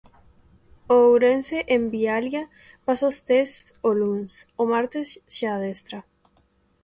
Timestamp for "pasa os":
2.85-3.17